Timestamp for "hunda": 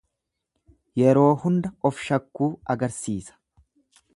1.43-1.73